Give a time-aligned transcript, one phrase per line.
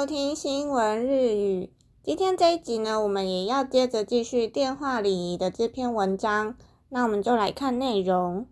[0.00, 1.70] 收听新闻日语。
[2.02, 6.56] 今天这一集呢，我们也要接着继续电话礼仪的这篇文章。
[6.88, 8.46] 那我们就来看内容。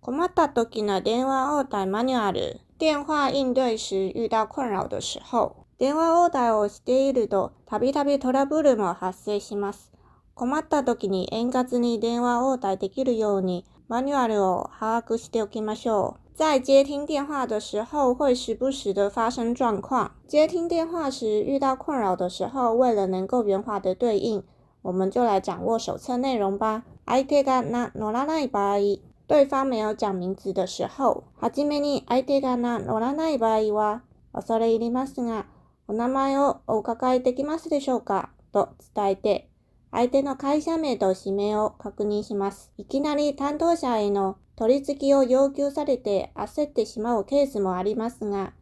[0.00, 2.58] 困った時の電話応対マニュアル。
[2.80, 9.92] 電話應對時遇到困擾的時候，電話応対をしていると、たびたびトラブルも発生します。
[10.34, 16.23] 困った時に円滑に電話応対できるように、マニュアルを把握しておきましょう。
[16.34, 20.16] 在接听电话的时候，会时不时的发生状况。
[20.26, 24.42] 接听电话时遇到困扰的时候，为了能够圆滑的对应，
[24.82, 26.82] 我们就来掌握手册内容吧。
[27.06, 35.46] 相手がな乗らない場合，对方没有讲名字的时候，はじめに相手がな乗らない場合は、恐れ入りますが、
[35.86, 38.30] お名前をお伺いできますでしょうか？
[38.50, 39.48] と伝えて、
[39.92, 42.72] 相手の会社名と氏名を確認します。
[42.76, 48.52] いきなり担当者への取り付きを要求されて焦ってしまうケースもありますが、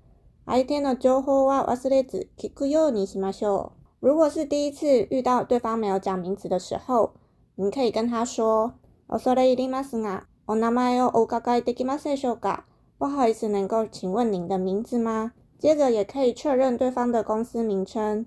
[0.46, 4.08] 相手の情報は忘れず聞くようにしましょう。
[4.08, 7.12] 如果是第一次遇到对方没有讲名字的时候，
[7.54, 8.74] 你可以跟他说
[9.06, 12.64] ：“恐れ入りますが、お名前をお伺いできますでしょうか？”
[12.98, 15.32] 不好意思，能够请问您的名字吗？
[15.58, 18.26] 接着也可以确认对方的公司名称。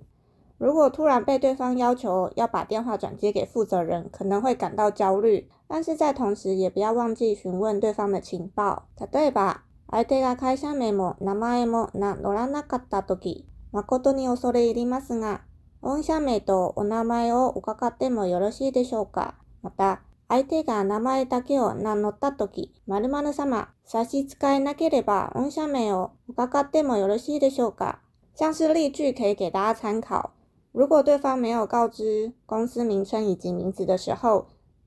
[0.57, 8.83] 如果突然被对方要求要把电话转接给负责人，可能会感到焦虑，但是在同時也不要忘記詢問對方的情報。
[9.11, 15.41] 例えば、相手が会社名も名前も名乗らなかったとき、誠に恐れ入りますが、
[15.81, 27.99] 御社名とお名前を伺ってもよろしいでしょうかまた、相手が名前だけを名乗ったとき、〇〇様、差し支えなければ御社名を伺ってもよろしいでしょうか
[28.33, 30.31] 像是例句可以给大家参考。
[30.74, 34.46] 如果对方没有告知公司名称以及名字的时候，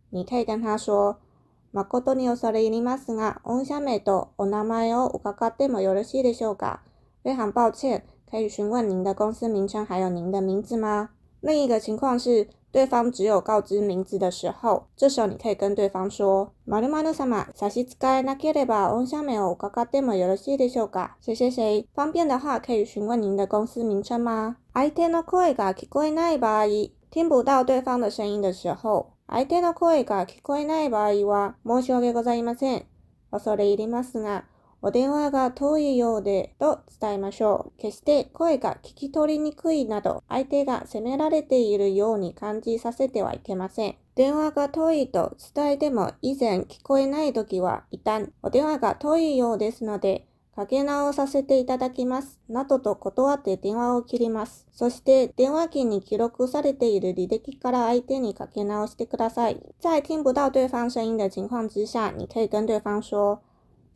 [0.10, 6.80] 你可以跟他说：“誠に恐れ入りますが、御社名とお名前を伺ってもよろしいでしょうか？”
[7.24, 11.10] 非常抱歉，可以询问您的公司名称还有您的名字吗？
[11.42, 24.58] 另一个情况是， 对方只有告知名字的时候，这时候你可以跟对方说：“〇〇様、差し支えなければ御社名を伺ってもよろしいでしょうか？”谁谁谁，方便的话可以询问您的公司名称吗？
[24.74, 32.86] 相手の声が聞こえない場合，听不到对方的声音的时候，相手の声が聞こえない場合は、申し訳ございません。
[33.30, 34.46] 恐れ入りますが、
[34.81, 37.81] お電話が遠いようでと伝えましょう。
[37.81, 43.97] 決して声が聞き取りにくいなど、相手が責められているように感じさせてはいけません。
[44.15, 52.41] 電話が遠いと伝えても以前聞こえないときは、一旦お電話が遠いようですので、かけ直させていただきます。
[52.49, 54.67] などと断って電話を切ります。
[54.73, 59.61] そして電話機に記録されている履歴から相手にかけ直してください。
[59.81, 63.41] 在听不到对方声音的情况之下，你可以跟对方说：“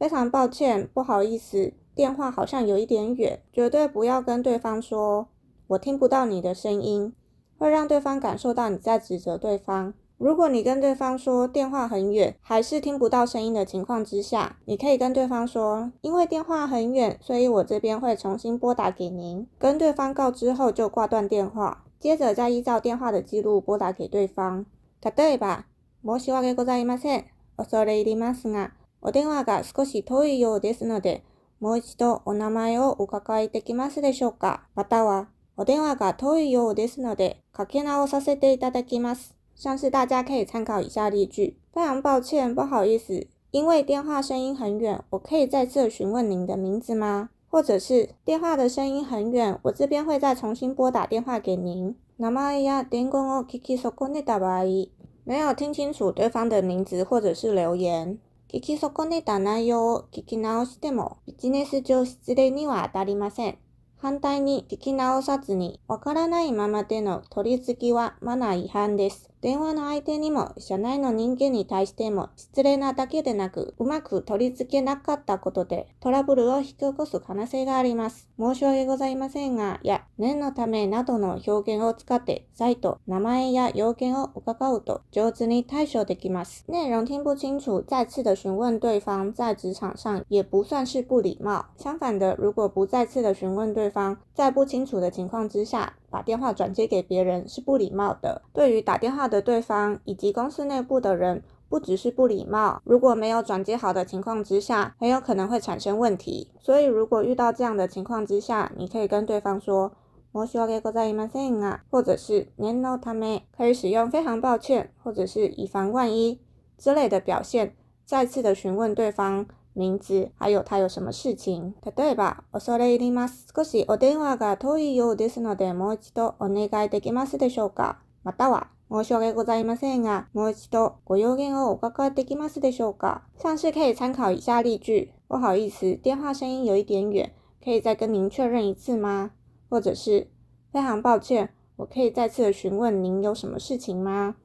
[0.02, 5.28] 非常抱歉，不好意思，电话好像有一点远。”绝对不要跟对方说“
[5.68, 7.14] 我听不到你的声音”，
[7.58, 9.94] 会让对方感受到你在指责对方。
[10.18, 19.48] 如果你跟对方说电话很远，还是听不到声音的情况之下，你可以跟对方说，因为电话很远，所以我这边会重新拨打给您。
[19.60, 24.66] 跟对方告知后就挂断电话，接着再依照电话的记录拨打给对方。
[25.02, 25.66] 例えば、
[26.04, 27.26] 申し訳ございません。
[27.56, 28.72] 恐れ入りますが、
[29.03, 31.25] お電話が少し遠いようですので、
[31.61, 39.35] もう一度お名前をお伺いできますでしょうかまたは、お電話が遠いようですので、かけ直させていただきます。
[39.55, 47.29] 像是大家可以参考以下例句：非常抱歉，不好意思，因为电话声音很远，我可以再次询问您的名字吗？
[47.51, 51.95] 或者是电话的声音很远，我这边会再重新拨打電話給您。
[52.17, 54.89] 名前や伝言を聞き損ねた場合，
[55.25, 58.19] 没有听清楚对方的名字或者是留言。
[58.55, 63.57] 聞き損ねた内容を聞き直してもビジネス上失礼には当たりません。
[63.97, 69.32] 反対に聞き直さずにわからないままでの取り付きはマナー違反です。
[69.43, 78.29] 電話の相手にも、社内の人間に対しても、失礼なだけでなく、うまく取り付けなかったことで、トラブルを引き起こす可能性があります。
[78.39, 86.65] 申し訳ございませんが、や、念のためなどの表現を使って、サイト、名前や要件を伺うと、上手に対処できます。
[86.69, 91.67] 内容听不清楚，再次的询问对方，在职场上也不算是不礼貌。
[91.77, 98.42] 相反的，如果不再次的询问对方，在不清楚的情况之下，把电话转接给别人是不礼貌的。
[98.54, 106.50] 对于打电话的对方以及公司内部的人，不只是不礼貌，如果没有转接好的情况之下，很有可能会产生问题。
[106.60, 109.92] 所以，如果遇到这样的情况之下，你可以跟对方说“
[110.34, 116.40] 申し訳ございませんが”，或者是“念のため”，可以使用“非常抱歉”或者是“以防万一”
[116.78, 117.76] 之类的表现，
[118.06, 119.46] 再次的询问对方。
[119.74, 121.74] 名字，还有他有什么事情。
[121.96, 123.48] 例えば、恐れ入ります。
[123.56, 135.12] 少しお電話が遠いようですので、もう一度お願いできますでしょうかまたは、申し訳ございませんが、もう一度ご要言をお伺いできますでしょうか像是可以参考以下例句。
[135.28, 137.34] 不好意思，电话声音有一点远，
[137.64, 139.32] 可以再跟您确认一次吗？
[139.70, 140.30] 或者是，
[140.72, 141.50] 非常抱歉。
[141.83, 144.37] 我可以再次询问您有什么事情吗？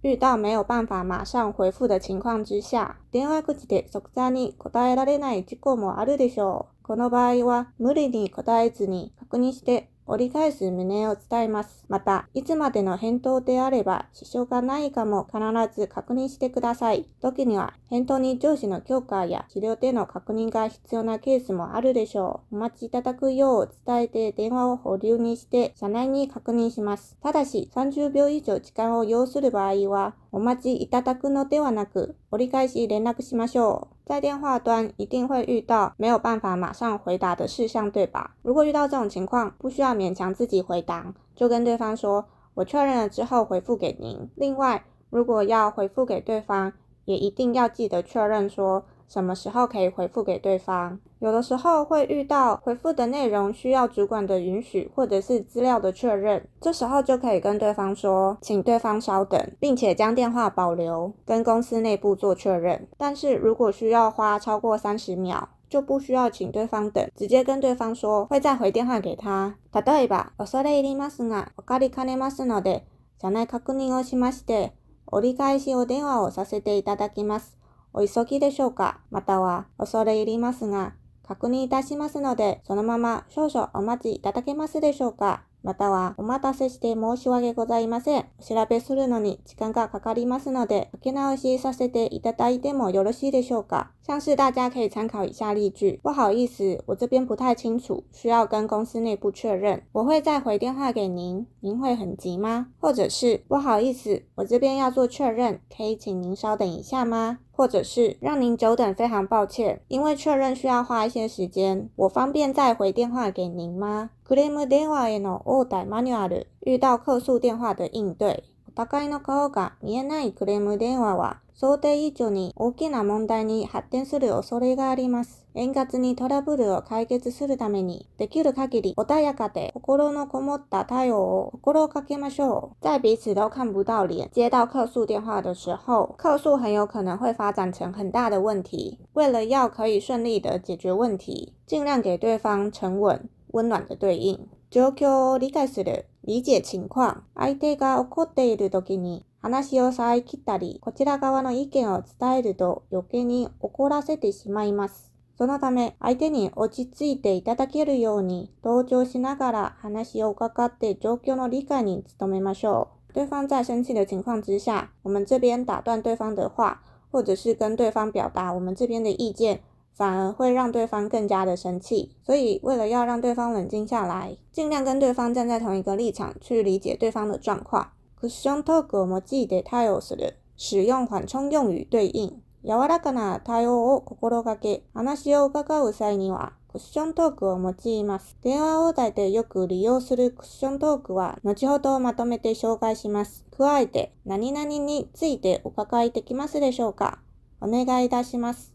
[0.00, 6.86] 遇到没有办法马上回复的情况之下，電話口で即座に答えられない事故もあるでしょう。
[6.86, 11.84] この場合は無理に答えずに確認して折り返す旨を伝えます。
[11.88, 15.38] また、いつまでの返答であれば支障がないかも必
[15.80, 17.08] ず確認してください。
[17.20, 22.56] 時には、返答に上司の許可や資料での確認が必要なケースもあるでしょう。
[22.56, 27.16] お待ちいただくよう伝えて電話を保留にして社内に確認します。
[27.22, 33.95] ただし、30秒以上時間を要する場合は、お待ちいただくのではなく、折り返し連絡しましょう。
[34.05, 38.35] 在电话端一定会遇到没有办法马上回答的事项，对吧？
[38.41, 46.73] 如果遇到这种情况，不需要勉强自己回答，就跟对方说：“我确认了之后回复给您。”另外，如果要回复给对方，
[47.05, 48.85] 也一定要记得确认说。
[49.07, 50.99] 什么时候可以回复给对方？
[51.19, 62.87] 有的时候会遇到回复的内容需要主管的允许，或者是资料的确认，这时候就可以跟对方说，请对方稍等，并且将电话保留，跟公司内部做确认。
[62.97, 69.55] 但是如果需要花超过三十秒，就不需要请对方等，直接跟对方说会再回电话给他。
[69.71, 72.85] 例えば、恐れ入りますが、わかりかねますので、
[73.21, 74.73] 社内確認をしまして、
[75.11, 77.57] 折り返しお電話をさせていただきます。
[77.94, 78.98] お急ぎでしょうか？
[79.10, 85.44] または、恐れ入りますが、確認いたしますので、そのまま少々お待ちいただけますでしょうか？
[85.62, 88.26] または、お待たせして申し訳ございません。
[88.38, 93.92] お調べするのに時間がかかりますので、かけ直しさせていただいてもよろしいでしょうか？
[94.02, 96.00] 像是大家可以参考以下例句。
[96.02, 99.84] 不好意思，我这边不太清楚，需要跟公司内部确认。
[99.92, 102.66] 我会再回电话给您，您会很急吗？
[102.78, 107.38] 或者是不好意思，我这边要做确认，可以请您稍等一下吗？
[107.53, 114.09] 或者是让您久等，非常抱歉，因为确认需要花一些时间，我方便再回电话给您吗？
[114.27, 116.47] クレーム電話への応対マニュアル。
[116.61, 118.43] 遇到客诉電話的應對。
[118.67, 125.46] お互いの顔が見えないクレーム電話は、 想定以上に大きな問題に発展する恐れがあります。
[125.54, 132.76] 円滑にトラブルを解決するために、できる限り穏やかで心のこもった対応を心がけましょう。
[132.82, 138.98] 在彼此都看不到脸，接到客诉电话的时候，客诉很有可能会发展成很大的问题。
[139.12, 144.48] 为了要可以顺利的解决问题，尽量给对方沉稳、温暖的对应。
[144.70, 146.06] 状況を理解する。
[146.22, 147.18] 理解情況。
[147.36, 155.12] 相手が怒っている時に話を遮ったり、こちら側の意見を伝えると余計に怒らせてしまいます。
[155.36, 163.12] そのため、相手に落ち着いていただけるように、同調しながら話を伺って状況の理解に努めましょう。
[163.12, 166.80] 对方在生气的情况之下，我们这边打断对方的话，
[167.10, 169.60] 或者是跟对方表达我们这边的意见，
[169.92, 172.12] 反而会让对方更加的生气。
[172.24, 177.88] 所以，为了要让对方冷静下来，尽量跟对方站在同一个立场去理解对方的状况。
[178.24, 180.38] クッショントークを用いて対応する。
[180.56, 182.40] 使用缓冲用语对应。
[182.64, 188.38] 柔らかな対応を心がけ、話を伺う際には、クッショントークを用います。
[188.40, 193.44] 電話応対でよく利用するクッショントークは、後ほどまとめて紹介します。
[193.54, 197.18] 加えて、何々についてお伺いできますでしょうか
[197.60, 198.73] お願いいたします。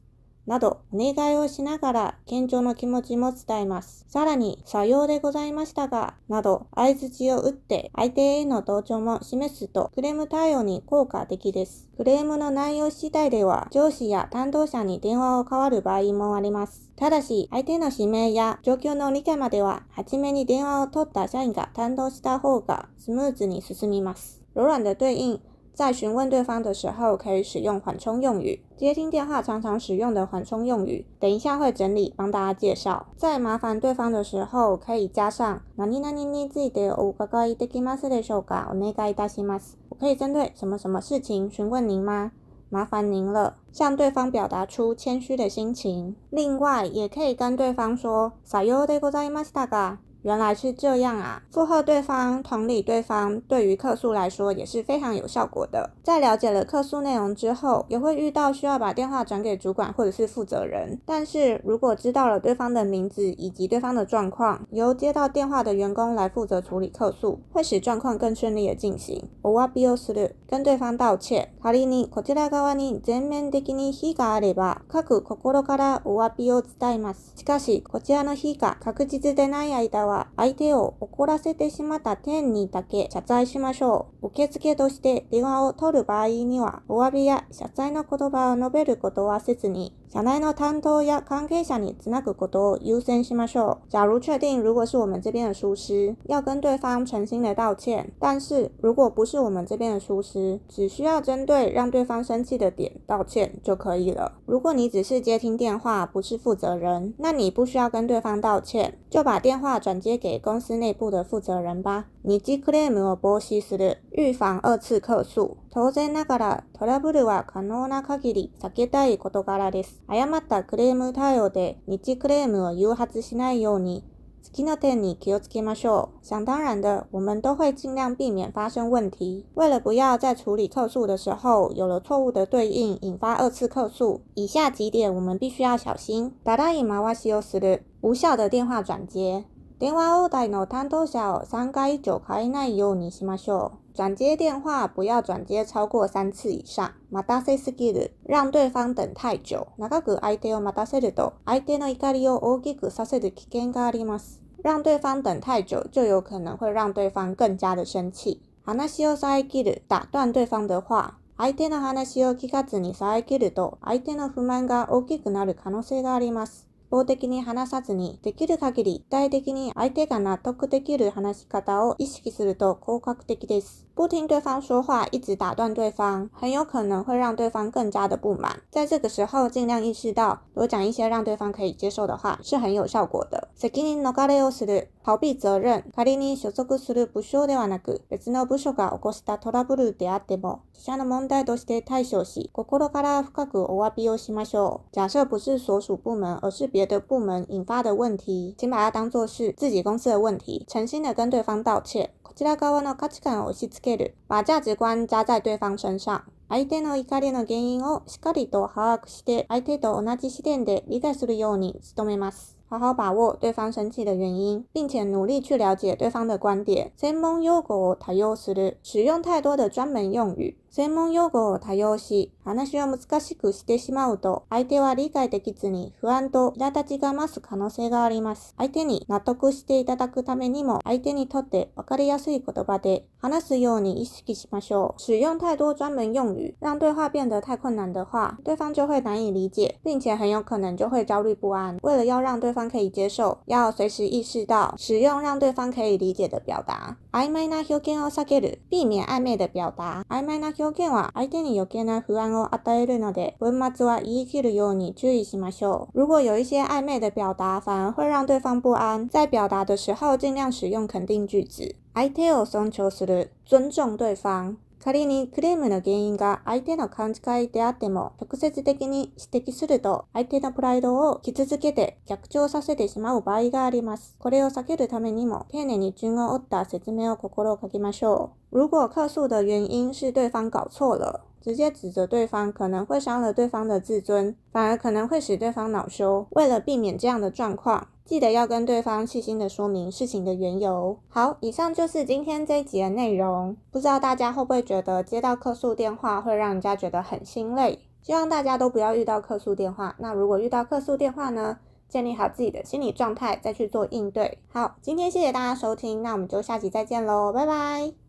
[0.50, 4.08] など、お願いをしながら、謙譲の気持ちも伝えます。
[4.10, 11.88] さらに、さようでございましたが、など、合図を打って相手への同調も示すと、クレーム対応に効果的です。
[11.98, 16.89] クレームの内容次第では、上司や担当者に電話を代わる場合もあります。
[16.96, 24.41] ただし、相手の指名や状況の理解までは、初めに電話を取った社員が担当した方がスムーズに進みます。
[24.56, 25.39] 柔软的对应
[25.78, 28.62] 在询问对方的时候，可以使用缓冲用语。
[28.76, 33.07] 接听电话常常使用的缓冲用语，等一下会整理帮大家介绍。
[33.16, 38.69] 在麻烦对方的时候，可以加上“何々についてお伺いできますでしょうか？
[38.71, 39.76] お願いいたします。
[39.88, 42.31] 我可以针对什么什么事情询问您吗？
[42.71, 46.14] 麻烦您了，向对方表达出谦虚的心情。
[46.31, 51.43] 另外，也可以跟对方说“さようでございましたか？” 原来是这样啊！
[51.50, 55.90] 附和对方，同理对方，对于客诉来说也是非常有效果的。
[56.02, 60.99] 在了解了客诉内容之后，也会遇到需要把电话转给主管或者是负责人。
[61.04, 69.28] 但是如果知道了对方的名字以及对方的状况，由接到电话的员工来负责处理客诉，会使状况更顺利的进行。
[69.43, 71.50] お詫びをする，跟对方道歉。
[71.62, 77.35] 仮にこちら側に全面的に非があれば、各心からお詫びを伝えます。
[77.37, 84.28] しかし、こちらの非が確実でない間は は相手を怒らせてしまった点にだけ謝罪しましょう。
[84.28, 93.90] 受付として電話を取る場合には、お詫びや謝罪の言葉を述べることはせずに、小奈的担当呀，関係者につなぐことを優先しましょう。
[93.90, 98.12] 假如确定如果是我们这边的疏失，要跟对方诚心的道歉。
[98.21, 104.35] 但是如果不是我们这边的疏失，只需要针对让对方生气的点道歉就可以了。
[104.47, 112.04] 如果你只是接听电话，不是负责人，那你不需要跟对方道歉，就把电话转接给公司内部的负责人吧。
[112.26, 115.57] 二次クレームを防止する、预防二次客訴。
[115.72, 120.02] 当然ながらトラブルは可能な限り避けたい事柄です。
[120.08, 124.04] 誤ったクレーム対応で日クレームを誘発しないように、
[124.42, 126.26] 次の点に気をつけましょう。
[126.26, 129.46] 想当然的，我们都会尽量避免发生问题。
[129.54, 136.34] 为了不要在处理客诉的时候有了错误的对应，引发二次客诉，以下几点我们必须要小心。
[136.44, 137.84] ただいまはしをする。
[138.02, 139.44] 无效的电話转接。
[139.80, 143.78] 電話応対の担当者を3回以上変えないようにしましょう。
[143.99, 146.93] 转接电话不要转接超过三次以上。
[147.11, 148.12] 待たせすぎる。
[148.26, 149.66] 让对方等太久。
[149.78, 154.40] 長く相手を待たせると、相手の怒りを大きくさせる危険があります。
[154.62, 158.40] 让对方等太久，就有可能会让对方更加的生气。
[158.64, 159.83] 話を遮る。
[159.88, 161.14] 打断对方的話。
[161.37, 166.68] 相手の話を聞かずに遮ると、相手の不満が大きくなる可能性があります。
[166.89, 173.86] 方的に話さずに、できる限り具体的に相手が納得できる話し方を意識すると効果的です。
[173.96, 178.62] 不听对方说话，一直打断对方，很有可能会让对方更加的不满。
[178.72, 183.50] 在这个时候，尽量意识到多讲一些让对方可以接受的话，是很有效果的。
[183.60, 185.84] 責任逃れをする、逃避责任。
[185.96, 194.96] 仮に所属する部署ではなく、別の部署が起こしたトラブルであっても、自社の問題として対処し、心から深くお詫びをしましょう。
[194.96, 202.12] 假设不是所属部门，而是别的部门引发的问题，请把它当作是自己公司的问题，诚心的跟对方道歉。
[202.39, 204.16] ちら側の価値観を押し付ける。
[204.30, 206.22] 把价值观加在对方身上。
[206.48, 212.59] 相手の怒りの原因をしっかりと把握して、相手と同じ視点で理解するように努めます。
[212.69, 216.90] 好好把握对方生气的原因，并且努力去了解对方的观点。
[216.97, 218.78] 専門用語を多用する。
[218.83, 220.57] 使用太多的专门用语。
[220.70, 228.54] 専門用語を多用し、話を難しくしてしまうと、相手は理解できずに不安と苛立ちが増す可能性があります。
[228.58, 235.02] 相手に納得していただくためにも、相手にとって分かりやすい言葉で話すように意識しましょう。
[235.02, 241.80] 使用太多专门用语，让对话变得太困难的话，对方就会难以理解，并且很有可能就会焦虑不安。
[241.82, 246.98] 为了要让对方方可以接受，要随时意识到使用让对方可以理解的表达。
[247.12, 250.06] 曖昧な表現を避ける，避免暧昧的表达。
[250.10, 256.00] 曖昧な表現は相手に余計な不安を与えるので、文末は言い切るように注意しましょう。
[256.00, 261.75] 如果有一些暧昧的表达，反而会让对方不安，在表达的时候尽量使用肯定句子。
[261.96, 264.58] 相手を尊重する，尊重对方。
[264.83, 274.15] 仮にクレームの原因が相手の勘違いであっても、直接的に指摘すると、相手のプライドを傷つけて逆調させてしまう場合があります。
[274.17, 278.57] これを避けるためにも、丁寧に順を追った説明を心がけましょう。
[278.57, 286.25] 如果客诉的原因是对方搞错了，直接指责对方可能会伤了对方的自尊，反而可能会使对方恼羞。
[286.31, 290.98] 为了避免这样的状况，记得要跟对方细心的说明事情的缘由。
[291.10, 293.56] 好，以上就是今天这一集的内容。
[293.70, 297.78] 不知道大家会不会觉得接到客诉电话会让人家觉得很心累？
[298.01, 299.96] 希望大家都不要遇到客诉电话。
[300.00, 304.39] 那如果遇到客诉电话呢，建立好自己的心理状态，再去做应对。
[304.51, 308.09] 好，今天谢谢大家收听，那我们就下集再见喽，拜拜。